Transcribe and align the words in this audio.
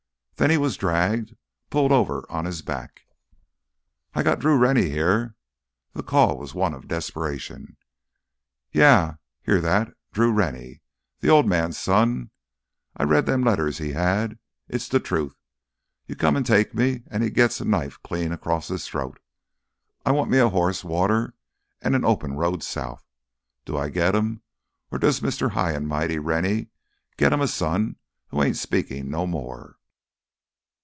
Then 0.37 0.49
he 0.49 0.57
was 0.57 0.75
dragged, 0.75 1.35
pulled 1.69 1.91
over 1.91 2.25
on 2.27 2.45
his 2.45 2.63
back. 2.63 3.01
"I 4.15 4.23
got 4.23 4.39
Drew 4.39 4.57
Rennie 4.57 4.89
here." 4.89 5.35
The 5.93 6.01
call 6.01 6.35
was 6.39 6.55
one 6.55 6.73
of 6.73 6.87
desperation. 6.87 7.77
"Yeah, 8.71 9.17
hear 9.43 9.61
that? 9.61 9.93
Drew 10.11 10.31
Rennie—th' 10.33 11.29
Old 11.29 11.47
Man's 11.47 11.77
son.... 11.77 12.31
I 12.97 13.03
read 13.03 13.27
them 13.27 13.43
letters 13.43 13.77
he 13.77 13.91
had—it's 13.91 14.89
th' 14.89 15.03
truth! 15.03 15.35
You 16.07 16.15
come 16.15 16.33
t' 16.33 16.41
take 16.41 16.73
me 16.73 17.03
an' 17.11 17.21
he 17.21 17.29
gits 17.29 17.61
a 17.61 17.65
knife 17.65 17.99
clean 18.01 18.31
across 18.31 18.67
his 18.69 18.87
throat. 18.87 19.19
I 20.07 20.11
want 20.11 20.31
me 20.31 20.39
a 20.39 20.49
hoss, 20.49 20.83
water, 20.83 21.35
an' 21.83 21.93
an 21.93 22.03
open 22.03 22.33
road 22.33 22.63
south. 22.63 23.05
Do 23.63 23.77
I 23.77 23.89
git 23.89 24.15
'em—or 24.15 24.97
does 24.97 25.21
Mister 25.21 25.49
High 25.49 25.73
an' 25.73 25.85
Mighty 25.85 26.17
Rennie 26.17 26.69
git 27.15 27.31
him 27.31 27.41
a 27.41 27.47
son 27.47 27.97
who 28.29 28.41
ain't 28.41 28.57
speakin' 28.57 29.07
no 29.11 29.27
more?" 29.27 29.75